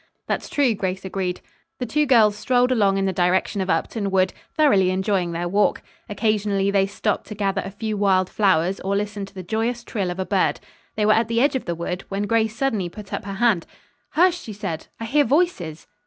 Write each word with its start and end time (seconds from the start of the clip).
"That's 0.25 0.49
true," 0.49 0.73
Grace 0.73 1.05
agreed. 1.05 1.41
The 1.77 1.85
two 1.85 2.07
girls 2.07 2.35
strolled 2.35 2.71
along 2.71 2.97
in 2.97 3.05
the 3.05 3.13
direction 3.13 3.61
of 3.61 3.69
Upton 3.69 4.09
Wood, 4.09 4.33
thoroughly 4.57 4.89
enjoying 4.89 5.31
their 5.31 5.47
walk. 5.47 5.83
Occasionally, 6.09 6.71
they 6.71 6.87
stopped 6.87 7.27
to 7.27 7.35
gather 7.35 7.61
a 7.63 7.69
few 7.69 7.95
wild 7.95 8.27
flowers, 8.27 8.79
or 8.79 8.95
listen 8.95 9.27
to 9.27 9.33
the 9.35 9.43
joyous 9.43 9.83
trill 9.83 10.09
of 10.09 10.17
a 10.17 10.25
bird. 10.25 10.59
They 10.95 11.05
were 11.05 11.13
at 11.13 11.27
the 11.27 11.39
edge 11.39 11.55
of 11.55 11.65
the 11.65 11.75
wood, 11.75 12.03
when 12.09 12.23
Grace 12.23 12.55
suddenly 12.55 12.89
put 12.89 13.13
up 13.13 13.25
her 13.25 13.35
hand. 13.35 13.67
"Hush!" 14.13 14.39
she 14.41 14.53
said. 14.53 14.87
"I 14.99 15.05
hear 15.05 15.23
voices." 15.23 15.85